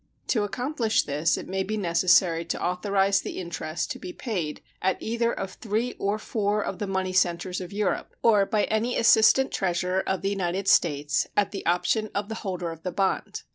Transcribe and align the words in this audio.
To 0.29 0.41
accomplish 0.43 1.03
this 1.03 1.37
it 1.37 1.47
may 1.47 1.61
be 1.61 1.77
necessary 1.77 2.43
to 2.45 2.59
authorize 2.59 3.21
the 3.21 3.37
interest 3.37 3.91
to 3.91 3.99
be 3.99 4.11
paid 4.11 4.63
at 4.81 4.99
either 4.99 5.31
of 5.31 5.51
three 5.53 5.93
or 5.99 6.17
four 6.17 6.63
of 6.65 6.79
the 6.79 6.87
money 6.87 7.13
centers 7.13 7.61
of 7.61 7.71
Europe, 7.71 8.15
or 8.23 8.47
by 8.47 8.63
any 8.63 8.97
assistant 8.97 9.51
treasurer 9.51 10.01
of 10.09 10.23
the 10.23 10.29
United 10.31 10.67
States, 10.67 11.27
at 11.37 11.51
the 11.51 11.63
option 11.67 12.09
of 12.15 12.29
the 12.29 12.35
holder 12.41 12.71
of 12.71 12.81
the 12.81 12.91
bond. 12.91 13.43